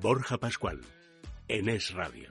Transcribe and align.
Borja 0.00 0.38
Pascual, 0.38 0.80
en 1.48 1.68
Es 1.68 1.92
Radio. 1.92 2.30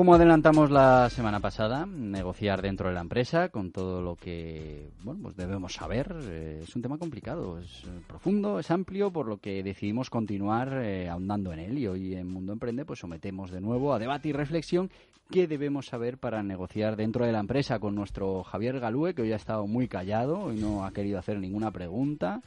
Como 0.00 0.14
adelantamos 0.14 0.70
la 0.70 1.10
semana 1.10 1.40
pasada, 1.40 1.84
negociar 1.84 2.62
dentro 2.62 2.88
de 2.88 2.94
la 2.94 3.02
empresa 3.02 3.50
con 3.50 3.70
todo 3.70 4.00
lo 4.00 4.16
que 4.16 4.88
bueno, 5.02 5.20
pues 5.24 5.36
debemos 5.36 5.74
saber 5.74 6.16
eh, 6.22 6.60
es 6.62 6.74
un 6.74 6.80
tema 6.80 6.96
complicado, 6.96 7.58
es 7.58 7.84
eh, 7.84 8.00
profundo, 8.06 8.58
es 8.58 8.70
amplio, 8.70 9.12
por 9.12 9.26
lo 9.26 9.36
que 9.36 9.62
decidimos 9.62 10.08
continuar 10.08 10.72
eh, 10.82 11.10
ahondando 11.10 11.52
en 11.52 11.58
él 11.58 11.76
y 11.76 11.86
hoy 11.86 12.14
en 12.14 12.30
Mundo 12.30 12.54
Emprende 12.54 12.86
pues 12.86 13.00
sometemos 13.00 13.50
de 13.50 13.60
nuevo 13.60 13.92
a 13.92 13.98
debate 13.98 14.30
y 14.30 14.32
reflexión 14.32 14.90
qué 15.30 15.46
debemos 15.46 15.88
saber 15.88 16.16
para 16.16 16.42
negociar 16.42 16.96
dentro 16.96 17.26
de 17.26 17.32
la 17.32 17.40
empresa 17.40 17.78
con 17.78 17.94
nuestro 17.94 18.42
Javier 18.42 18.80
Galúe, 18.80 19.12
que 19.12 19.20
hoy 19.20 19.34
ha 19.34 19.36
estado 19.36 19.66
muy 19.66 19.86
callado, 19.86 20.50
y 20.50 20.58
no 20.58 20.86
ha 20.86 20.92
querido 20.92 21.18
hacer 21.18 21.38
ninguna 21.38 21.72
pregunta. 21.72 22.40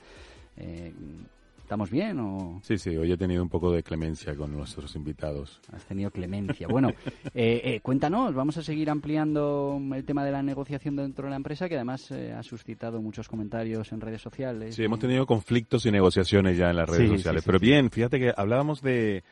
¿Estamos 1.63 1.89
bien 1.89 2.19
o...? 2.19 2.59
Sí, 2.61 2.77
sí, 2.77 2.95
hoy 2.97 3.11
he 3.13 3.17
tenido 3.17 3.41
un 3.41 3.47
poco 3.47 3.71
de 3.71 3.83
clemencia 3.83 4.35
con 4.35 4.51
nuestros 4.51 4.95
invitados. 4.95 5.61
Has 5.71 5.85
tenido 5.85 6.11
clemencia. 6.11 6.67
Bueno, 6.67 6.89
eh, 7.33 7.61
eh, 7.63 7.79
cuéntanos, 7.81 8.35
vamos 8.35 8.57
a 8.57 8.61
seguir 8.61 8.89
ampliando 8.89 9.81
el 9.95 10.03
tema 10.03 10.25
de 10.25 10.31
la 10.31 10.43
negociación 10.43 10.97
dentro 10.97 11.23
de 11.23 11.29
la 11.31 11.37
empresa, 11.37 11.69
que 11.69 11.75
además 11.75 12.11
eh, 12.11 12.33
ha 12.33 12.43
suscitado 12.43 13.01
muchos 13.01 13.29
comentarios 13.29 13.93
en 13.93 14.01
redes 14.01 14.21
sociales. 14.21 14.75
Sí, 14.75 14.83
hemos 14.83 14.99
tenido 14.99 15.25
conflictos 15.25 15.85
y 15.85 15.91
negociaciones 15.91 16.57
ya 16.57 16.69
en 16.69 16.75
las 16.75 16.89
redes 16.89 17.09
sociales. 17.09 17.43
Pero 17.45 17.59
bien, 17.59 17.89
fíjate 17.89 18.19
que 18.19 18.33
hablábamos 18.35 18.81
de, 18.81 19.23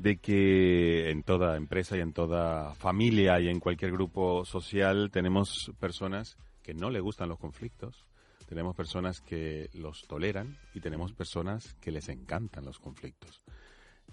de 0.00 0.16
que 0.16 1.10
en 1.10 1.22
toda 1.22 1.56
empresa 1.56 1.96
y 1.96 2.00
en 2.00 2.12
toda 2.12 2.74
familia 2.74 3.38
y 3.38 3.48
en 3.48 3.60
cualquier 3.60 3.92
grupo 3.92 4.44
social 4.44 5.10
tenemos 5.12 5.70
personas 5.78 6.36
que 6.64 6.74
no 6.74 6.90
le 6.90 6.98
gustan 6.98 7.28
los 7.28 7.38
conflictos 7.38 8.09
tenemos 8.50 8.74
personas 8.74 9.20
que 9.20 9.70
los 9.74 10.08
toleran 10.08 10.58
y 10.74 10.80
tenemos 10.80 11.12
personas 11.12 11.74
que 11.74 11.92
les 11.92 12.08
encantan 12.08 12.64
los 12.64 12.80
conflictos. 12.80 13.44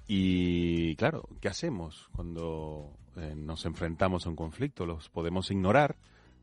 Y 0.07 0.95
claro, 0.95 1.27
¿qué 1.41 1.47
hacemos 1.47 2.07
cuando 2.11 2.95
eh, 3.15 3.33
nos 3.35 3.65
enfrentamos 3.65 4.27
a 4.27 4.29
un 4.29 4.35
conflicto? 4.35 4.85
Los 4.85 5.09
podemos 5.09 5.49
ignorar, 5.49 5.97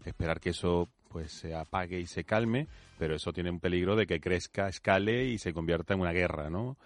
esperar 0.05 0.41
que 0.41 0.51
eso 0.51 0.89
pues 1.09 1.31
se 1.31 1.55
apague 1.55 2.01
y 2.01 2.07
se 2.07 2.25
calme, 2.25 2.67
pero 2.99 3.15
eso 3.15 3.33
tiene 3.33 3.51
un 3.51 3.61
peligro 3.61 3.95
de 3.95 4.09
que 4.09 4.21
crezca, 4.21 4.67
escale 4.69 5.27
y 5.27 5.39
se 5.39 5.55
convierta 5.55 5.95
en 5.95 6.01
una 6.01 6.11
guerra, 6.11 6.51
¿no? 6.51 6.77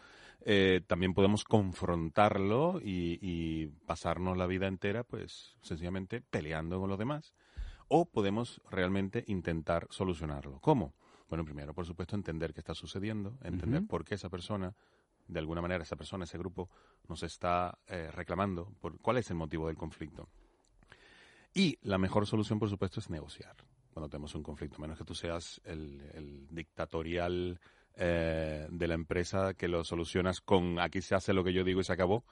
Eh, 0.45 0.83
también 0.87 1.15
podemos 1.15 1.43
confrontarlo 1.43 2.83
y, 2.85 3.19
y, 3.23 3.69
pasarnos 3.87 4.37
la 4.37 4.47
vida 4.47 4.69
entera, 4.69 5.05
pues 5.05 5.57
sencillamente 5.63 6.21
peleando 6.21 6.79
con 6.79 6.91
los 6.91 6.99
demás 6.99 7.33
o 7.89 8.05
podemos 8.05 8.61
realmente 8.71 9.25
intentar 9.27 9.89
solucionarlo. 9.91 10.61
¿Cómo? 10.61 10.93
Bueno, 11.29 11.45
primero, 11.45 11.75
por 11.75 11.87
supuesto, 11.87 12.17
entender 12.17 12.55
qué 12.55 12.61
está 12.61 12.75
sucediendo, 12.75 13.37
entender 13.43 13.87
por 13.87 14.05
qué 14.05 14.15
esa 14.15 14.31
persona, 14.31 14.75
de 15.27 15.39
alguna 15.39 15.61
manera, 15.61 15.83
esa 15.83 15.97
persona, 15.97 16.25
ese 16.25 16.39
grupo, 16.39 16.71
nos 17.09 17.23
está 17.23 17.79
eh, 17.87 18.11
reclamando, 18.13 18.73
por 18.81 18.99
cuál 18.99 19.19
es 19.19 19.31
el 19.31 19.37
motivo 19.37 19.67
del 19.67 19.77
conflicto. 19.77 20.29
Y 21.55 21.79
la 21.83 21.99
mejor 21.99 22.27
solución, 22.27 22.59
por 22.59 22.71
supuesto, 22.71 23.01
es 23.01 23.11
negociar 23.11 23.57
cuando 23.99 24.11
tenemos 24.11 24.35
un 24.37 24.45
conflicto, 24.45 24.81
menos 24.81 24.97
que 24.97 25.05
tú 25.05 25.13
seas 25.13 25.61
el, 25.65 26.47
dictatorial 26.51 27.59
eh, 27.97 28.69
de 28.71 28.87
la 28.87 28.95
empresa 28.95 29.55
que 29.55 29.67
lo 29.67 29.83
solucionas 29.83 30.41
con 30.41 30.79
aquí 30.79 31.03
se 31.03 31.17
hace 31.17 31.33
lo 31.33 31.43
que 31.43 31.53
yo 31.53 31.65
digo 31.65 31.81
y 31.81 31.85
se 31.85 31.93
acabó 31.93 32.25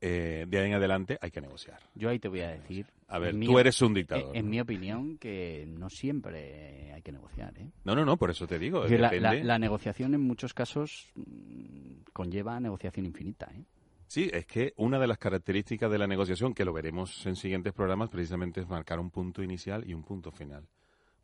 eh, 0.00 0.44
de 0.46 0.58
ahí 0.58 0.66
en 0.66 0.74
adelante 0.74 1.18
hay 1.20 1.30
que 1.30 1.40
negociar. 1.40 1.80
Yo 1.94 2.10
ahí 2.10 2.18
te 2.18 2.28
voy 2.28 2.40
a 2.40 2.50
decir. 2.50 2.86
A 3.08 3.18
ver, 3.18 3.38
tú 3.38 3.58
eres 3.58 3.80
un 3.80 3.94
dictador. 3.94 4.36
En, 4.36 4.48
mi 4.48 4.60
opinión, 4.60 5.16
que 5.16 5.64
no 5.66 5.88
siempre 5.88 6.92
hay 6.92 7.02
que 7.02 7.12
negociar. 7.12 7.56
¿eh? 7.58 7.70
No, 7.84 7.94
no, 7.94 8.04
no, 8.04 8.16
por 8.16 8.30
eso 8.30 8.46
te 8.46 8.58
digo. 8.58 8.84
La, 8.86 9.58
negociación 9.58 10.14
en 10.14 10.20
muchos 10.20 10.52
casos 10.52 11.08
mm, 11.14 12.10
conlleva 12.12 12.60
negociación 12.60 13.06
infinita. 13.06 13.50
¿eh? 13.54 13.64
Sí, 14.06 14.30
es 14.32 14.46
que 14.46 14.74
una 14.76 14.98
de 14.98 15.06
las 15.06 15.18
características 15.18 15.90
de 15.90 15.98
la 15.98 16.06
negociación, 16.06 16.52
que 16.52 16.64
lo 16.64 16.72
veremos 16.72 17.24
en 17.26 17.36
siguientes 17.36 17.72
programas, 17.72 18.10
precisamente 18.10 18.60
es 18.60 18.68
marcar 18.68 19.00
un 19.00 19.10
punto 19.10 19.42
inicial 19.42 19.88
y 19.88 19.94
un 19.94 20.02
punto 20.02 20.30
final. 20.30 20.68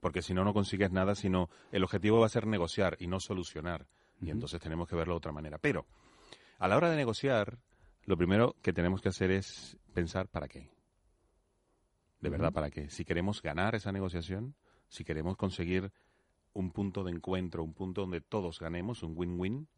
Porque 0.01 0.23
si 0.23 0.35
no, 0.35 0.45
no 0.45 0.55
consigues 0.55 0.91
nada, 0.91 1.15
sino 1.15 1.49
el 1.71 1.85
objetivo 1.85 2.21
va 2.21 2.27
a 2.27 2.31
ser 2.31 2.47
negociar 2.47 2.97
y 2.99 3.07
no 3.07 3.21
solucionar. 3.21 3.87
Y 4.21 4.31
entonces 4.31 4.61
tenemos 4.61 4.89
que 4.89 4.97
verlo 4.97 5.15
de 5.15 5.19
otra 5.19 5.33
manera. 5.33 5.59
Pero 5.59 5.87
a 6.59 6.69
la 6.69 6.77
hora 6.77 6.91
de 6.91 6.97
negociar, 6.97 7.59
lo 8.05 8.17
primero 8.17 8.57
que 8.63 8.73
tenemos 8.73 9.01
que 9.01 9.09
hacer 9.09 9.31
es 9.31 9.79
pensar 9.95 10.29
para 10.29 10.49
qué. 10.49 10.71
De 12.21 12.31
verdad, 12.31 12.53
¿para 12.53 12.71
qué? 12.71 12.89
Si 12.89 13.05
queremos 13.05 13.43
ganar 13.43 13.75
esa 13.75 13.91
negociación, 13.91 14.55
si 14.89 15.05
queremos 15.05 15.37
conseguir 15.37 15.93
un 16.53 16.71
punto 16.71 17.03
de 17.03 17.11
encuentro, 17.11 17.65
un 17.65 17.75
punto 17.75 18.03
donde 18.03 18.21
todos 18.21 18.61
ganemos, 18.61 19.03
un 19.03 19.15
win-win, 19.17 19.69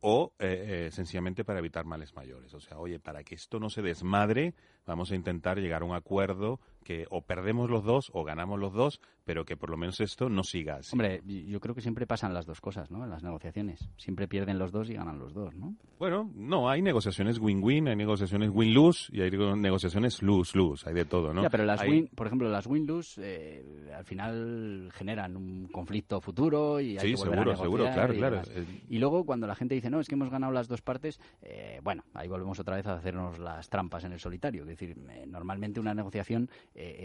o 0.00 0.32
eh, 0.38 0.86
eh, 0.86 0.90
sencillamente 0.92 1.44
para 1.44 1.58
evitar 1.58 1.84
males 1.84 2.14
mayores. 2.14 2.54
O 2.54 2.60
sea, 2.60 2.78
oye, 2.78 3.00
para 3.00 3.24
que 3.24 3.34
esto 3.34 3.58
no 3.58 3.68
se 3.68 3.82
desmadre, 3.82 4.54
vamos 4.88 5.12
a 5.12 5.14
intentar 5.14 5.58
llegar 5.58 5.82
a 5.82 5.84
un 5.84 5.94
acuerdo 5.94 6.58
que 6.82 7.06
o 7.10 7.20
perdemos 7.20 7.68
los 7.68 7.84
dos 7.84 8.10
o 8.14 8.24
ganamos 8.24 8.58
los 8.58 8.72
dos, 8.72 9.00
pero 9.24 9.44
que 9.44 9.58
por 9.58 9.68
lo 9.68 9.76
menos 9.76 10.00
esto 10.00 10.30
no 10.30 10.42
siga 10.42 10.76
así. 10.76 10.88
Hombre, 10.92 11.20
yo 11.26 11.60
creo 11.60 11.74
que 11.74 11.82
siempre 11.82 12.06
pasan 12.06 12.32
las 12.32 12.46
dos 12.46 12.62
cosas, 12.62 12.90
¿no? 12.90 13.04
En 13.04 13.10
las 13.10 13.22
negociaciones. 13.22 13.90
Siempre 13.98 14.26
pierden 14.26 14.58
los 14.58 14.72
dos 14.72 14.88
y 14.88 14.94
ganan 14.94 15.18
los 15.18 15.34
dos, 15.34 15.54
¿no? 15.54 15.74
Bueno, 15.98 16.30
no, 16.34 16.70
hay 16.70 16.80
negociaciones 16.80 17.38
win-win, 17.38 17.88
hay 17.88 17.96
negociaciones 17.96 18.50
win-lose 18.50 19.14
y 19.14 19.20
hay 19.20 19.30
negociaciones 19.30 20.22
lose-lose, 20.22 20.88
hay 20.88 20.94
de 20.94 21.04
todo, 21.04 21.34
¿no? 21.34 21.42
Ya, 21.42 21.50
pero 21.50 21.66
las 21.66 21.82
win, 21.86 22.08
por 22.14 22.26
ejemplo, 22.26 22.48
las 22.48 22.66
win-lose 22.66 23.20
eh, 23.22 23.92
al 23.94 24.06
final 24.06 24.88
generan 24.94 25.36
un 25.36 25.68
conflicto 25.68 26.22
futuro 26.22 26.80
y 26.80 26.96
hay 26.96 27.12
que 27.12 27.16
volver 27.16 27.34
seguro, 27.34 27.52
a 27.52 27.56
seguro, 27.56 27.84
claro, 27.92 28.14
claro. 28.14 28.42
Y 28.88 28.98
luego 28.98 29.26
cuando 29.26 29.46
la 29.46 29.54
gente 29.54 29.74
dice, 29.74 29.90
no, 29.90 30.00
es 30.00 30.08
que 30.08 30.14
hemos 30.14 30.30
ganado 30.30 30.54
las 30.54 30.68
dos 30.68 30.80
partes, 30.80 31.20
eh, 31.42 31.80
bueno, 31.82 32.02
ahí 32.14 32.28
volvemos 32.28 32.58
otra 32.60 32.76
vez 32.76 32.86
a 32.86 32.94
hacernos 32.94 33.38
las 33.38 33.68
trampas 33.68 34.04
en 34.04 34.12
el 34.12 34.20
solitario. 34.20 34.64
Es 34.78 34.88
decir, 34.88 34.96
eh, 35.10 35.24
normalmente 35.26 35.80
una 35.80 35.94
negociación 35.94 36.48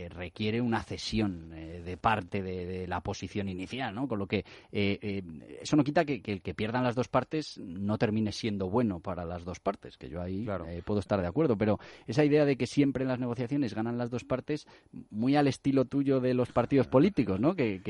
requiere 0.10 0.62
una 0.62 0.84
cesión 0.84 1.50
de 1.50 1.98
parte 1.98 2.42
de, 2.42 2.88
la 2.88 3.02
posición 3.02 3.50
inicial, 3.50 3.96
¿no? 3.96 4.08
Con 4.08 4.20
lo 4.20 4.28
que 4.28 4.46
eso 4.72 5.76
no 5.76 5.84
quita 5.84 6.06
que, 6.06 6.22
que 6.22 6.34
el 6.34 6.42
que 6.42 6.54
pierdan 6.54 6.84
las 6.84 6.96
dos 6.96 7.08
partes 7.08 7.58
no 7.58 7.98
termine 7.98 8.32
siendo 8.32 8.70
bueno 8.70 9.00
para 9.00 9.26
las 9.26 9.46
dos 9.46 9.60
partes, 9.60 9.98
que 9.98 10.10
yo 10.10 10.22
ahí 10.22 10.48
puedo 10.86 11.00
estar 11.00 11.22
de 11.22 11.28
acuerdo, 11.28 11.58
pero 11.58 11.80
esa 12.08 12.24
idea 12.24 12.46
de 12.46 12.56
que 12.56 12.68
siempre 12.68 13.04
en 13.04 13.10
las 13.10 13.20
negociaciones 13.20 13.74
ganan 13.74 13.98
las 13.98 14.10
dos 14.10 14.24
partes, 14.24 14.68
muy 15.10 15.36
al 15.36 15.48
estilo 15.48 15.86
tuyo 15.86 16.20
de 16.20 16.34
los 16.34 16.52
partidos 16.52 16.88
políticos, 16.88 17.40
¿no? 17.40 17.56
Que, 17.56 17.82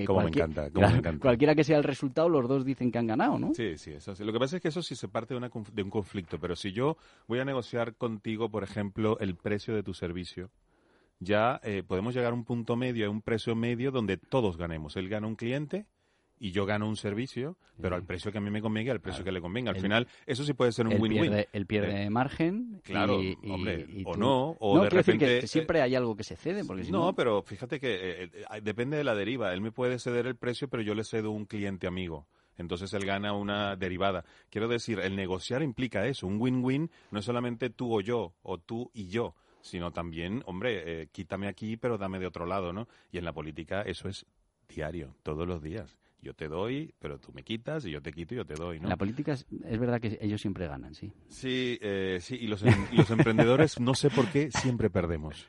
cualquiera 1.20 1.56
que 1.56 1.64
sea 1.64 1.78
el 1.78 1.84
resultado, 1.84 2.30
los 2.30 2.48
dos 2.48 2.66
dicen 2.66 2.92
que 2.92 2.98
han 2.98 3.08
ganado, 3.08 3.40
¿no? 3.40 3.54
Sí, 3.54 3.78
sí, 3.78 3.92
eso 3.92 4.14
Lo 4.20 4.34
que 4.34 4.40
pasa 4.40 4.58
es 4.58 4.62
que 4.62 4.68
eso 4.70 4.82
sí 4.82 4.96
se 4.96 5.08
parte 5.08 5.34
de, 5.34 5.50
de 5.74 5.84
un 5.84 5.90
conflicto, 5.90 6.40
pero 6.40 6.56
si 6.56 6.72
yo 6.72 6.98
voy 7.28 7.40
a 7.40 7.46
negociar 7.46 7.96
contigo, 7.96 8.50
por 8.50 8.64
ejemplo, 8.64 9.18
el 9.20 9.36
precio 9.36 9.73
de 9.74 9.84
tu 9.84 9.94
servicio, 9.94 10.52
ya 11.20 11.60
eh, 11.64 11.84
podemos 11.86 12.14
llegar 12.14 12.32
a 12.32 12.36
un 12.36 12.46
punto 12.46 12.76
medio, 12.76 13.08
a 13.08 13.10
un 13.10 13.22
precio 13.22 13.56
medio 13.56 13.92
donde 13.92 14.18
todos 14.18 14.58
ganemos. 14.58 14.96
Él 14.98 15.10
gana 15.10 15.28
un 15.28 15.36
cliente 15.36 15.88
y 16.40 16.52
yo 16.52 16.66
gano 16.66 16.90
un 16.90 16.98
servicio, 16.98 17.58
pero 17.82 17.96
al 17.96 18.04
precio 18.04 18.32
que 18.32 18.38
a 18.38 18.42
mí 18.42 18.50
me 18.50 18.62
convenga, 18.62 18.92
al 18.92 19.00
precio 19.00 19.24
que 19.24 19.32
le 19.32 19.40
convenga. 19.40 19.72
Al 19.72 19.80
final, 19.80 20.08
eso 20.26 20.44
sí 20.44 20.54
puede 20.54 20.74
ser 20.74 20.88
un 20.88 21.02
win-win. 21.02 21.46
Él 21.54 21.66
pierde, 21.66 22.10
margen. 22.10 22.82
Claro, 22.84 23.22
hombre, 23.50 23.88
o 24.04 24.18
no, 24.18 24.58
o 24.60 24.84
de 24.84 24.90
repente... 24.90 25.40
que 25.40 25.48
siempre 25.48 25.82
hay 25.82 25.96
algo 25.96 26.18
que 26.18 26.26
se 26.26 26.36
cede, 26.36 26.66
porque 26.66 26.84
no, 26.92 27.16
pero 27.16 27.44
fíjate 27.44 27.80
que 27.80 27.94
eh, 27.94 28.32
eh, 28.34 28.62
depende 28.62 28.98
de 28.98 29.06
la 29.06 29.16
deriva. 29.16 29.54
Él 29.54 29.62
me 29.62 29.72
puede 29.72 30.00
ceder 30.00 30.28
el 30.28 30.36
precio, 30.36 30.68
pero 30.68 30.84
yo 30.84 30.94
le 30.96 31.06
cedo 31.06 31.32
un 31.32 31.46
cliente 31.46 31.88
amigo. 31.88 32.28
Entonces 32.58 32.94
él 32.94 33.06
gana 33.06 33.34
una 33.34 33.78
derivada. 33.78 34.26
Quiero 34.50 34.68
decir, 34.68 35.00
el 35.00 35.16
negociar 35.16 35.64
implica 35.64 36.06
eso. 36.08 36.28
Un 36.28 36.42
win-win 36.42 36.92
no 37.12 37.20
es 37.20 37.26
solamente 37.26 37.70
tú 37.70 37.96
o 37.96 38.02
yo, 38.02 38.34
o 38.42 38.58
tú 38.58 38.92
y 38.94 39.08
yo, 39.08 39.34
sino 39.64 39.92
también, 39.92 40.44
hombre, 40.46 41.02
eh, 41.02 41.08
quítame 41.12 41.48
aquí, 41.48 41.78
pero 41.78 41.98
dame 41.98 42.20
de 42.20 42.28
otro 42.28 42.46
lado, 42.46 42.72
¿no? 42.72 42.88
Y 43.12 43.18
en 43.18 43.26
la 43.26 43.34
política 43.34 43.82
eso 43.82 44.08
es 44.08 44.28
diario, 44.68 45.16
todos 45.24 45.48
los 45.48 45.64
días 45.64 45.98
yo 46.24 46.34
te 46.34 46.48
doy, 46.48 46.94
pero 47.00 47.20
tú 47.20 47.32
me 47.34 47.44
quitas 47.44 47.86
y 47.86 47.92
yo 47.92 48.02
te 48.02 48.14
quito 48.14 48.34
y 48.34 48.38
yo 48.38 48.46
te 48.46 48.56
doy, 48.56 48.80
¿no? 48.80 48.88
La 48.88 48.96
política 48.96 49.34
es, 49.34 49.46
verdad 49.78 50.00
que 50.00 50.18
ellos 50.22 50.42
siempre 50.42 50.68
ganan, 50.68 50.96
sí. 50.96 51.12
Sí, 51.28 51.78
eh, 51.82 52.20
sí, 52.22 52.36
y 52.40 52.48
los, 52.48 52.64
em, 52.64 52.74
los 52.94 53.12
emprendedores 53.12 53.80
no 53.80 53.94
sé 53.94 54.10
por 54.10 54.28
qué 54.30 54.50
siempre 54.50 54.90
perdemos. 54.90 55.46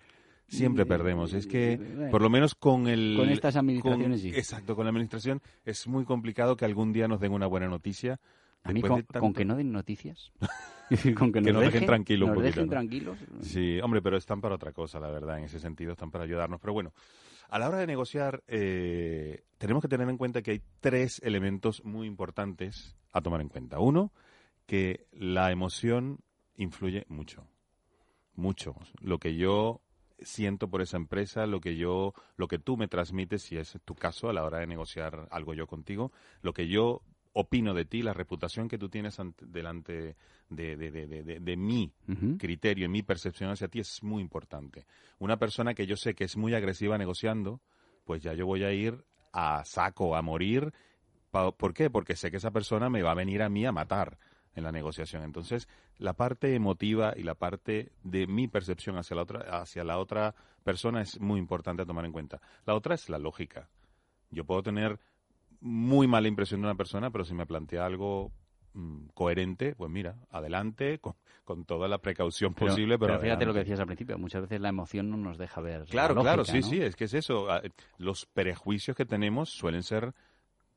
Siempre 0.49 0.85
perdemos. 0.85 1.33
Es 1.33 1.47
que, 1.47 1.81
por 2.11 2.21
lo 2.21 2.29
menos 2.29 2.55
con 2.55 2.87
el... 2.87 3.15
Con 3.17 3.31
estas 3.31 3.57
administraciones, 3.57 4.21
sí. 4.21 4.29
Exacto, 4.29 4.77
con 4.77 4.85
la 4.85 4.91
administración 4.91 5.41
es 5.65 5.87
muy 5.87 6.05
complicado 6.05 6.57
que 6.57 6.65
algún 6.65 6.93
día 6.93 7.09
nos 7.09 7.21
den 7.21 7.33
una 7.33 7.47
buena 7.47 7.67
noticia. 7.67 8.21
A 8.65 8.73
mí 8.73 8.81
con, 8.81 9.35
que 9.35 9.45
no 9.45 9.57
den 9.57 9.73
noticias. 9.73 10.33
con 11.19 11.33
que, 11.33 11.41
nos, 11.43 11.63
dejen, 11.63 11.85
tranquilos 11.85 12.31
un 12.31 12.35
poquito. 12.35 12.55
Dejen 12.55 12.71
tranquilos. 12.71 13.19
Sí, 13.43 13.79
hombre, 13.83 14.01
pero 14.01 14.17
están 14.17 14.41
para 14.41 14.55
otra 14.55 14.73
cosa, 14.73 14.99
la 14.99 15.11
verdad, 15.11 15.39
en 15.39 15.45
ese 15.45 15.61
sentido, 15.61 15.93
están 15.93 16.11
para 16.11 16.25
ayudarnos. 16.25 16.61
Pero 16.61 16.73
bueno, 16.73 16.95
a 17.51 17.59
la 17.59 17.69
hora 17.69 17.79
de 17.79 17.87
negociar, 17.87 18.43
eh, 18.49 19.45
tenemos 19.59 19.83
que 19.83 19.89
tener 19.89 20.09
en 20.09 20.17
cuenta 20.17 20.41
que 20.41 20.53
hay 20.53 20.63
tres 20.81 21.21
elementos 21.23 21.85
muy 21.85 22.07
importantes 22.07 22.97
a 23.13 23.21
tomar 23.21 23.43
en 23.43 23.51
cuenta. 23.51 23.79
Uno, 23.81 24.13
que 24.67 25.07
la 25.13 25.53
emoción 25.53 26.21
influye 26.57 27.05
mucho. 27.09 27.47
Mucho. 28.35 28.75
Lo 29.01 29.19
que 29.19 29.37
yo 29.37 29.83
siento 30.21 30.69
por 30.69 30.81
esa 30.81 30.97
empresa, 30.97 31.47
lo 31.47 31.61
que 31.61 31.77
yo, 31.77 32.15
lo 32.37 32.49
que 32.49 32.59
tú 32.59 32.79
me 32.79 32.89
transmites, 32.89 33.43
si 33.43 33.59
es 33.59 33.79
tu 33.85 33.95
caso 33.95 34.31
a 34.31 34.33
la 34.33 34.43
hora 34.43 34.59
de 34.59 34.67
negociar 34.67 35.29
algo 35.31 35.53
yo 35.53 35.67
contigo, 35.67 36.13
lo 36.41 36.55
que 36.55 36.67
yo 36.67 37.03
opino 37.35 37.75
de 37.75 37.85
ti, 37.85 38.03
la 38.03 38.15
reputación 38.15 38.69
que 38.69 38.79
tú 38.79 38.89
tienes 38.89 39.19
delante 39.41 40.17
de, 40.49 40.77
de, 40.77 40.91
de, 40.91 41.41
de 41.41 41.57
mi 41.57 41.93
criterio, 42.39 42.89
mi 42.89 43.03
percepción 43.03 43.51
hacia 43.51 43.69
ti 43.69 43.81
es 43.81 44.03
muy 44.03 44.23
importante. 44.23 44.87
Una 45.19 45.37
persona 45.37 45.75
que 45.75 45.87
yo 45.87 45.97
sé 45.97 46.15
que 46.15 46.25
es 46.25 46.37
muy 46.37 46.55
agresiva 46.55 46.97
negociando, 46.97 47.61
pues 48.05 48.23
ya 48.23 48.35
yo 48.35 48.47
voy 48.47 48.65
a 48.65 48.73
ir 48.73 49.05
a 49.33 49.65
saco, 49.65 50.17
a 50.17 50.23
morir. 50.23 50.73
¿Por 51.31 51.75
qué? 51.75 51.91
Porque 51.91 52.15
sé 52.15 52.31
que 52.31 52.37
esa 52.37 52.53
persona 52.53 52.89
me 52.89 53.03
va 53.03 53.11
a 53.11 53.15
venir 53.15 53.43
a 53.43 53.49
mí 53.49 53.67
a 53.67 53.73
matar 53.73 54.19
en 54.55 54.63
la 54.63 54.71
negociación. 54.71 55.25
Entonces, 55.25 55.69
la 55.99 56.13
parte 56.13 56.55
emotiva 56.55 57.15
y 57.17 57.25
la 57.25 57.35
parte 57.35 57.91
de 58.05 58.29
mi 58.29 58.47
percepción 58.47 58.97
hacia 58.97 59.17
la 59.17 59.23
otra, 59.23 59.61
hacia 59.61 59.83
la 59.83 59.99
otra 59.99 60.37
persona 60.63 61.03
es 61.03 61.21
muy 61.21 61.41
importante 61.41 61.83
a 61.83 61.87
tomar 61.87 62.05
en 62.05 62.13
cuenta. 62.13 62.41
La 62.65 62.75
otra 62.75 62.95
es 62.95 63.09
la 63.09 63.19
lógica. 63.19 63.69
Yo 64.31 64.45
puedo 64.45 64.63
tener 64.63 65.01
muy 65.65 66.07
mala 66.07 66.29
impresión 66.29 66.61
de 66.61 66.67
una 66.67 66.77
persona, 66.77 67.11
pero 67.11 67.25
si 67.25 67.33
me 67.33 67.47
plantea 67.47 67.87
algo 67.87 68.31
mm, 68.75 69.07
coherente, 69.15 69.75
pues 69.75 69.91
mira, 69.91 70.17
adelante, 70.31 71.01
con, 71.45 71.65
toda 71.65 71.89
la 71.89 71.99
precaución 71.99 72.55
posible. 72.55 72.99
Pero, 72.99 73.19
fíjate 73.19 73.47
lo 73.47 73.55
que 73.55 73.61
decías 73.61 73.81
al 73.81 73.87
principio, 73.87 74.19
muchas 74.19 74.43
veces 74.43 74.61
la 74.61 74.69
emoción 74.69 75.11
no 75.11 75.17
nos 75.17 75.39
deja 75.39 75.61
ver. 75.63 75.87
Claro, 75.87 76.15
claro, 76.21 76.45
sí, 76.45 76.63
sí, 76.63 76.81
es 76.81 76.97
que 76.97 77.05
es 77.05 77.15
eso. 77.15 77.51
Ah, 77.51 77.63
los 77.97 78.27
prejuicios 78.27 78.97
que 78.97 79.07
tenemos 79.07 79.51
suelen 79.51 79.83
ser 79.83 80.15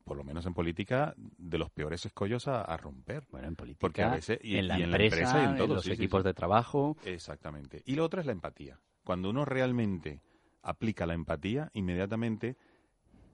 por 0.04 0.16
lo 0.16 0.24
menos 0.24 0.46
en 0.46 0.54
política, 0.54 1.12
de 1.36 1.58
los 1.58 1.68
peores 1.68 2.06
escollos 2.06 2.48
a, 2.48 2.74
romper. 2.78 3.24
Bueno, 3.30 3.46
en 3.46 3.56
política, 3.56 3.80
Porque 3.82 4.02
a 4.02 4.08
veces, 4.08 4.38
y, 4.42 4.56
en, 4.56 4.66
la 4.66 4.78
empresa, 4.78 5.42
y 5.42 5.44
en, 5.44 5.56
todos, 5.58 5.76
los 5.76 5.88
equipos 5.88 6.24
de 6.24 6.32
trabajo. 6.32 6.96
Exactamente. 7.04 7.82
Y 7.84 7.94
lo 7.94 8.06
otro 8.06 8.18
es 8.18 8.24
la 8.24 8.32
empatía. 8.32 8.80
Cuando 9.04 9.28
uno 9.28 9.44
realmente 9.44 10.22
aplica 10.62 11.04
la 11.04 11.12
empatía, 11.12 11.70
inmediatamente 11.74 12.56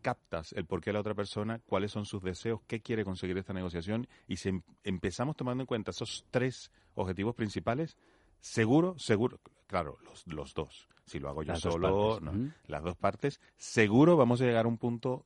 captas 0.05 0.53
el 0.53 0.67
porqué 0.67 0.91
de 0.91 0.95
la 0.95 1.01
otra 1.01 1.15
persona, 1.15 1.61
cuáles 1.67 1.91
son 1.91 2.05
sus 2.05 2.23
deseos, 2.23 2.61
qué 2.67 2.83
quiere 2.83 3.05
conseguir 3.05 3.39
esta 3.39 3.55
negociación 3.55 4.06
y 4.29 4.37
si 4.37 4.51
em, 4.51 4.62
empezamos 4.85 5.35
tomando 5.35 5.62
en 5.62 5.67
cuenta 5.67 5.93
esos 5.93 6.27
tres 6.31 6.71
objetivos 6.95 7.35
principales, 7.35 7.97
seguro, 8.39 8.99
seguro, 8.99 9.41
claro, 9.67 9.97
los, 10.05 10.27
los 10.27 10.53
dos. 10.53 10.89
Si 11.06 11.19
lo 11.19 11.31
hago 11.31 11.43
yo 11.43 11.56
solo, 11.56 12.21
las 12.67 12.83
dos 12.83 12.97
partes, 12.97 13.41
seguro 13.56 14.17
vamos 14.17 14.41
a 14.41 14.45
llegar 14.45 14.67
a 14.67 14.69
un 14.69 14.77
punto, 14.77 15.25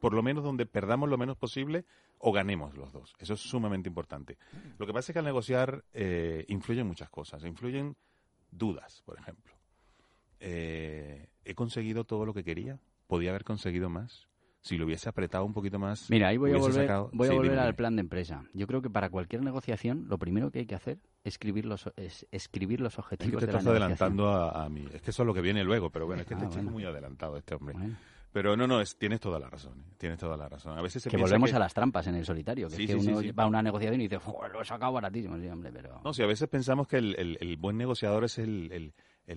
por 0.00 0.14
lo 0.14 0.22
menos 0.22 0.42
donde 0.42 0.66
perdamos 0.66 1.08
lo 1.08 1.16
menos 1.16 1.36
posible 1.36 1.84
o 2.18 2.32
ganemos 2.32 2.76
los 2.76 2.92
dos. 2.92 3.14
Eso 3.18 3.34
es 3.34 3.40
sumamente 3.40 3.88
importante. 3.88 4.36
Lo 4.78 4.86
que 4.86 4.92
pasa 4.92 5.10
es 5.10 5.14
que 5.14 5.18
al 5.20 5.24
negociar 5.24 5.84
eh, 5.92 6.44
influyen 6.48 6.86
muchas 6.86 7.10
cosas. 7.10 7.44
Influyen 7.44 7.96
dudas, 8.50 9.02
por 9.04 9.18
ejemplo. 9.18 9.54
Eh, 10.38 11.28
¿He 11.44 11.54
conseguido 11.54 12.04
todo 12.04 12.24
lo 12.24 12.34
que 12.34 12.44
quería? 12.44 12.78
Podía 13.12 13.28
haber 13.28 13.44
conseguido 13.44 13.90
más. 13.90 14.26
Si 14.62 14.78
lo 14.78 14.86
hubiese 14.86 15.06
apretado 15.06 15.44
un 15.44 15.52
poquito 15.52 15.78
más. 15.78 16.08
Mira, 16.08 16.28
ahí 16.28 16.38
voy 16.38 16.52
a 16.52 16.56
volver, 16.56 16.90
voy 17.12 17.28
a 17.28 17.32
volver 17.32 17.58
al 17.58 17.74
plan 17.74 17.94
de 17.94 18.00
empresa. 18.00 18.44
Yo 18.54 18.66
creo 18.66 18.80
que 18.80 18.88
para 18.88 19.10
cualquier 19.10 19.42
negociación, 19.42 20.06
lo 20.08 20.16
primero 20.16 20.50
que 20.50 20.60
hay 20.60 20.66
que 20.66 20.74
hacer 20.74 20.96
es 21.22 21.34
escribir 21.34 21.66
los, 21.66 21.92
es 21.96 22.26
escribir 22.30 22.80
los 22.80 22.98
objetivos. 22.98 23.34
Es 23.34 23.40
que 23.40 23.52
te 23.52 23.58
estás 23.58 23.66
adelantando 23.66 24.32
a, 24.32 24.66
mí. 24.70 24.88
Es 24.94 25.02
que 25.02 25.10
eso 25.10 25.24
es 25.24 25.26
lo 25.26 25.34
que 25.34 25.42
viene 25.42 25.62
luego, 25.62 25.90
pero 25.90 26.06
bueno, 26.06 26.22
es 26.22 26.26
que 26.26 26.34
ah, 26.34 26.48
te 26.48 26.62
muy 26.62 26.86
adelantado 26.86 27.36
este 27.36 27.54
hombre. 27.54 27.76
Pero 28.32 28.56
no, 28.56 28.66
no, 28.66 28.80
es, 28.80 28.96
tienes 28.96 29.20
toda 29.20 29.38
la 29.38 29.50
razón. 29.50 29.78
¿eh? 29.78 29.94
Tienes 29.98 30.18
toda 30.18 30.38
la 30.38 30.48
razón. 30.48 30.78
A 30.78 30.80
veces 30.80 31.04
que 31.04 31.18
volvemos 31.18 31.52
a 31.52 31.58
las 31.58 31.74
trampas 31.74 32.06
en 32.06 32.14
el 32.14 32.24
solitario. 32.24 32.68
Que, 32.68 32.82
es 32.82 32.86
que 32.86 32.96
uno 32.96 33.20
va 33.38 33.44
a 33.44 33.46
una 33.46 33.60
negociación 33.60 34.00
y 34.00 34.08
dice, 34.08 34.18
lo 34.50 34.62
he 34.62 34.64
sacado 34.64 34.92
baratísimo. 34.92 35.34
hombre, 35.34 35.70
pero... 35.70 36.00
No, 36.02 36.14
si 36.14 36.22
a 36.22 36.26
veces 36.26 36.48
pensamos 36.48 36.88
que 36.88 36.96
el, 36.96 37.36
el, 37.38 37.56
buen 37.58 37.76
negociador 37.76 38.24
es 38.24 38.38
el, 38.38 38.72
el 38.72 38.94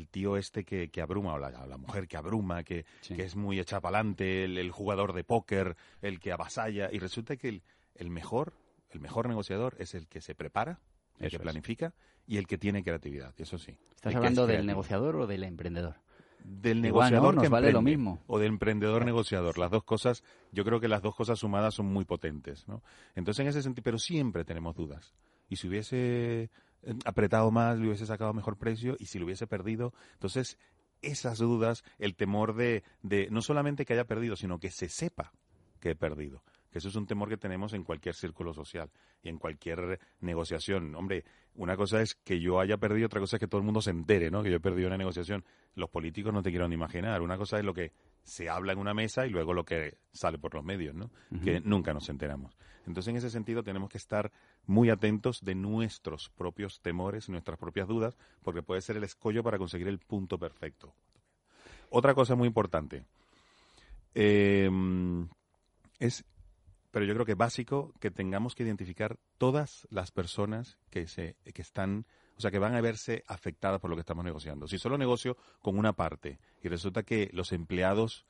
tío 0.09 0.37
este 0.37 0.63
que, 0.63 0.89
que 0.89 1.01
abruma, 1.01 1.33
o 1.33 1.39
la, 1.39 1.77
mujer 1.77 2.07
que 2.07 2.17
abruma, 2.17 2.63
que, 2.63 2.85
que 3.07 3.23
es 3.23 3.35
muy 3.35 3.59
echapalante, 3.59 4.43
el, 4.45 4.57
el, 4.57 4.71
jugador 4.71 5.13
de 5.13 5.23
póker, 5.23 5.75
el 6.01 6.19
que 6.19 6.31
avasalla, 6.31 6.89
y 6.91 6.99
resulta 6.99 7.37
que 7.37 7.49
el, 7.49 7.63
el, 7.95 8.09
mejor, 8.09 8.53
el 8.91 8.99
mejor 8.99 9.27
negociador 9.27 9.75
es 9.79 9.95
el 9.95 10.07
que 10.07 10.21
se 10.21 10.35
prepara, 10.35 10.79
el 11.19 11.29
que 11.29 11.39
planifica 11.39 11.93
y 12.27 12.37
el 12.37 12.47
que 12.47 12.57
tiene 12.57 12.83
creatividad, 12.83 13.33
eso 13.37 13.57
sí. 13.57 13.77
¿Estás 13.95 14.15
hablando 14.15 14.47
del 14.47 14.65
negociador 14.65 15.15
o 15.15 15.27
del 15.27 15.43
emprendedor? 15.43 15.95
Del 16.43 16.81
negociador 16.81 17.41
que 17.41 17.49
vale 17.49 17.71
lo 17.71 17.81
mismo. 17.81 18.21
o 18.27 18.37
del 18.37 18.49
emprendedor 18.49 19.03
negociador. 19.03 19.57
Las 19.57 19.71
dos 19.71 19.83
cosas, 19.83 20.23
yo 20.51 20.63
creo 20.63 20.79
que 20.79 20.87
las 20.87 21.01
dos 21.01 21.15
cosas 21.15 21.39
sumadas 21.39 21.73
son 21.73 21.87
muy 21.87 22.05
potentes, 22.05 22.67
¿no? 22.67 22.83
Entonces 23.15 23.41
en 23.41 23.47
ese 23.47 23.63
sentido, 23.63 23.83
pero 23.83 23.97
siempre 23.97 24.45
tenemos 24.45 24.75
dudas. 24.75 25.15
Y 25.49 25.55
si 25.55 25.67
hubiese 25.67 26.51
apretado 27.05 27.51
más, 27.51 27.77
le 27.77 27.87
hubiese 27.87 28.05
sacado 28.05 28.33
mejor 28.33 28.57
precio 28.57 28.95
y 28.99 29.05
si 29.05 29.19
lo 29.19 29.25
hubiese 29.25 29.47
perdido. 29.47 29.93
Entonces, 30.13 30.57
esas 31.01 31.37
dudas, 31.39 31.83
el 31.99 32.15
temor 32.15 32.55
de, 32.55 32.83
de 33.01 33.27
no 33.31 33.41
solamente 33.41 33.85
que 33.85 33.93
haya 33.93 34.05
perdido, 34.05 34.35
sino 34.35 34.59
que 34.59 34.71
se 34.71 34.89
sepa 34.89 35.31
que 35.79 35.91
he 35.91 35.95
perdido. 35.95 36.43
Que 36.71 36.79
eso 36.79 36.89
es 36.89 36.95
un 36.95 37.05
temor 37.07 37.29
que 37.29 37.37
tenemos 37.37 37.73
en 37.73 37.83
cualquier 37.83 38.15
círculo 38.15 38.53
social 38.53 38.89
y 39.23 39.29
en 39.29 39.37
cualquier 39.37 39.99
negociación. 40.19 40.93
Hombre, 40.95 41.23
una 41.55 41.77
cosa 41.77 42.01
es 42.01 42.15
que 42.15 42.39
yo 42.41 42.59
haya 42.59 42.77
perdido, 42.77 43.05
otra 43.05 43.21
cosa 43.21 43.37
es 43.37 43.39
que 43.39 43.47
todo 43.47 43.59
el 43.59 43.65
mundo 43.65 43.81
se 43.81 43.91
entere, 43.91 44.29
¿no? 44.29 44.43
Que 44.43 44.49
yo 44.49 44.57
he 44.57 44.59
perdido 44.59 44.87
una 44.87 44.97
negociación. 44.97 45.45
Los 45.75 45.89
políticos 45.89 46.33
no 46.33 46.43
te 46.43 46.49
quiero 46.49 46.67
ni 46.67 46.75
imaginar. 46.75 47.21
Una 47.21 47.37
cosa 47.37 47.57
es 47.59 47.63
lo 47.63 47.73
que 47.73 47.93
se 48.25 48.49
habla 48.49 48.73
en 48.73 48.79
una 48.79 48.93
mesa 48.93 49.27
y 49.27 49.29
luego 49.29 49.53
lo 49.53 49.63
que 49.63 49.97
sale 50.11 50.39
por 50.39 50.53
los 50.55 50.65
medios, 50.65 50.95
¿no? 50.95 51.11
Que 51.43 51.61
nunca 51.61 51.93
nos 51.93 52.09
enteramos. 52.09 52.57
Entonces, 52.87 53.11
en 53.11 53.17
ese 53.17 53.29
sentido, 53.29 53.63
tenemos 53.63 53.89
que 53.89 53.99
estar 53.99 54.31
muy 54.65 54.89
atentos 54.89 55.45
de 55.45 55.53
nuestros 55.53 56.29
propios 56.29 56.81
temores, 56.81 57.29
nuestras 57.29 57.57
propias 57.57 57.87
dudas, 57.87 58.17
porque 58.43 58.63
puede 58.63 58.81
ser 58.81 58.97
el 58.97 59.03
escollo 59.03 59.43
para 59.43 59.59
conseguir 59.59 59.87
el 59.87 59.99
punto 59.99 60.39
perfecto. 60.39 60.93
Otra 61.91 62.15
cosa 62.15 62.35
muy 62.35 62.47
importante 62.47 63.05
em, 64.15 65.27
es, 65.99 66.25
pero 66.95 67.05
yo 67.05 67.13
creo 67.13 67.25
que 67.25 67.33
básico, 67.33 67.93
que 67.99 68.09
tengamos 68.09 68.55
que 68.55 68.63
identificar 68.63 69.19
todas 69.37 69.85
las 69.91 70.11
personas 70.11 70.77
que, 70.89 71.09
se, 71.09 71.35
que 71.53 71.61
están 71.61 72.05
o 72.37 72.39
sea, 72.39 72.51
que 72.51 72.57
van 72.57 72.73
a 72.73 72.79
verse 72.79 73.25
afectadas 73.27 73.81
por 73.81 73.89
lo 73.89 73.97
que 73.97 73.99
estamos 73.99 74.23
negociando. 74.23 74.65
Si 74.65 74.77
solo 74.77 74.97
negocio 74.97 75.35
con 75.61 75.77
una 75.77 75.91
parte 75.91 76.39
y 76.63 76.69
resulta 76.69 77.03
que 77.03 77.29
los 77.33 77.51
empleados 77.51 78.25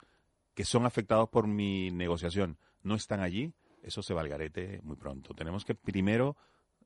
que 0.55 0.65
son 0.65 0.87
afectados 0.87 1.29
por 1.29 1.45
mi 1.45 1.91
negociación 1.91 2.57
no 2.81 2.95
están 2.95 3.19
allí, 3.19 3.53
eso 3.83 4.01
se 4.01 4.15
va 4.15 4.21
al 4.21 4.29
garete 4.29 4.79
muy 4.81 4.95
pronto. 4.95 5.35
Tenemos 5.35 5.63
que 5.63 5.75
primero 5.75 6.35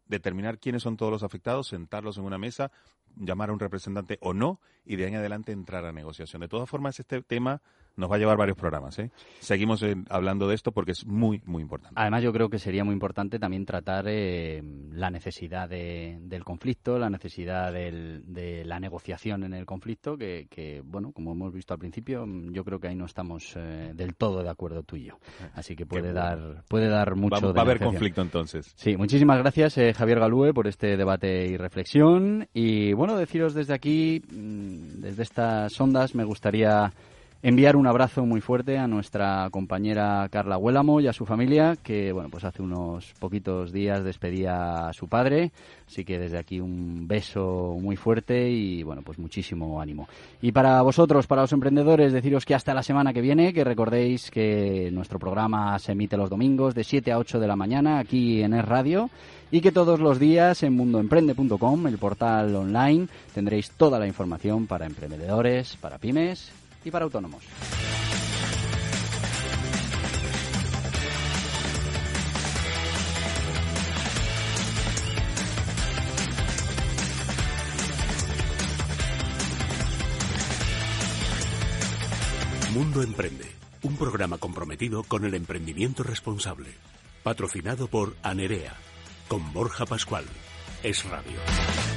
determinar 0.06 0.60
quiénes 0.60 0.84
son 0.84 0.98
todos 0.98 1.14
los 1.14 1.24
afectados, 1.24 1.70
sentarlos 1.70 2.18
en 2.18 2.26
una 2.26 2.38
mesa, 2.38 2.74
llamar 3.16 3.52
a 3.52 3.54
un 3.54 3.60
representante 3.60 4.18
o 4.20 4.34
no, 4.34 4.60
y 4.84 4.98
de 4.98 5.06
ahí 5.06 5.12
en 5.12 5.16
adelante 5.16 5.54
entrar 5.54 5.86
a 5.86 5.94
negociación. 5.94 6.42
De 6.42 6.50
todas 6.50 6.70
formas, 6.70 7.00
este 7.00 7.22
tema 7.22 7.62
nos 8.00 8.10
va 8.10 8.16
a 8.16 8.20
llevar 8.20 8.38
varios 8.38 8.58
programas. 8.58 8.98
¿eh? 9.00 9.12
Seguimos 9.40 9.84
eh, 9.84 9.96
hablando 10.10 10.48
de 10.48 10.56
esto 10.56 10.72
porque 10.72 10.94
es 10.94 11.06
muy, 11.06 11.42
muy 11.46 11.62
importante. 11.62 11.94
Además, 12.00 12.24
yo 12.24 12.32
creo 12.32 12.50
que 12.50 12.58
sería 12.58 12.84
muy 12.84 12.94
importante 12.94 13.38
también 13.38 13.66
tratar 13.66 14.06
eh, 14.08 14.64
la 14.92 15.12
necesidad 15.12 15.70
del 15.70 16.44
conflicto, 16.44 16.98
la 16.98 17.10
necesidad 17.10 17.72
de 17.74 18.64
la 18.66 18.80
negociación 18.80 19.44
en 19.44 19.54
el 19.54 19.66
conflicto, 19.66 20.18
que, 20.18 20.82
bueno, 20.86 21.12
como 21.12 21.34
hemos 21.34 21.54
visto 21.54 21.74
al 21.74 21.80
principio, 21.80 22.26
yo 22.52 22.64
creo 22.64 22.80
que 22.80 22.88
ahí 22.88 22.96
no 22.96 23.06
estamos 23.06 23.56
del 23.94 24.16
todo 24.16 24.42
de 24.42 24.50
acuerdo 24.50 24.84
tú 24.84 24.96
y 24.96 25.06
yo. 25.06 25.20
Así 25.54 25.76
que 25.76 25.86
puede, 25.86 26.14
dar, 26.14 26.64
puede 26.68 26.88
dar 26.88 27.16
mucho 27.16 27.54
Va, 27.54 27.62
a 27.62 27.64
haber 27.64 27.80
conflicto 27.80 28.22
entonces. 28.22 28.74
Sí, 28.76 28.96
muchísimas 28.96 29.38
gracias, 29.40 29.76
Javier 29.96 30.20
Galúe, 30.20 30.54
por 30.54 30.68
este 30.68 30.98
debate 30.98 31.48
y 31.48 31.58
reflexión. 31.58 32.48
Y 32.54 32.94
bueno, 32.94 33.18
deciros 33.18 33.54
desde 33.54 33.74
aquí, 33.74 34.22
mm, 34.32 35.02
desde 35.02 35.24
estas 35.24 35.80
ondas, 35.80 36.16
me 36.16 36.24
gustaría 36.24 36.94
enviar 37.42 37.78
un 37.78 37.88
abrazo 37.88 38.26
muy 38.26 38.42
fuerte 38.42 38.78
a 38.78 38.88
nuestra 38.88 39.48
compañera 39.50 40.28
Carla 40.30 40.58
Huélamo 40.58 41.00
y 41.00 41.08
a 41.08 41.14
su 41.14 41.26
familia, 41.26 41.78
que 41.82 42.12
bueno, 42.12 42.30
pues 42.30 42.44
hace 42.44 42.62
unos 42.62 43.14
poquitos 43.18 43.72
días 43.72 44.04
despedía 44.04 44.90
a 44.90 44.94
su 44.94 45.08
padre, 45.08 45.52
así 45.88 46.04
que 46.04 46.20
desde 46.20 46.38
aquí 46.38 46.60
un 46.60 47.08
beso 47.08 47.78
muy 47.80 47.96
fuerte 47.96 48.50
y 48.50 48.84
bueno, 48.84 49.02
pues 49.04 49.20
muchísimo 49.20 49.82
ánimo. 49.82 50.10
Y 50.42 50.52
para 50.52 50.82
vosotros, 50.82 51.28
para 51.28 51.44
los 51.44 51.54
emprendedores, 51.54 52.12
deciros 52.12 52.46
que 52.46 52.56
hasta 52.56 52.74
la 52.74 52.84
semana 52.84 53.14
que 53.14 53.22
viene, 53.22 53.54
que 53.54 53.64
recordéis 53.64 54.30
que 54.30 54.90
nuestro 54.92 55.18
programa 55.18 55.80
se 55.80 55.94
emite 55.94 56.18
los 56.18 56.30
domingos 56.30 56.76
de 56.76 56.84
7 56.84 57.14
a 57.14 57.20
8 57.20 57.40
de 57.40 57.48
la 57.48 57.56
mañana 57.56 58.00
aquí 58.00 58.44
en 58.44 58.54
Es 58.54 58.66
Radio 58.66 59.10
y 59.50 59.62
que 59.62 59.72
todos 59.72 60.00
los 60.00 60.20
días 60.20 60.62
en 60.64 60.74
mundoemprende.com, 60.74 61.88
el 61.88 61.98
portal 61.98 62.54
online, 62.54 63.08
tendréis 63.34 63.72
toda 63.72 63.98
la 63.98 64.08
información 64.08 64.68
para 64.68 64.86
emprendedores, 64.86 65.78
para 65.78 65.98
pymes 65.98 66.52
y 66.84 66.92
para 66.92 67.06
autónomos. 67.06 67.44
Mundo 82.74 83.02
Emprende, 83.02 83.46
un 83.82 83.98
programa 83.98 84.38
comprometido 84.38 85.04
con 85.04 85.26
el 85.26 85.34
emprendimiento 85.34 86.04
responsable, 86.04 86.70
patrocinado 87.24 87.88
por 87.88 88.16
Anerea, 88.24 88.74
con 89.28 89.52
Borja 89.52 89.86
Pascual. 89.86 90.24
Es 90.82 91.04
Radio. 91.04 91.89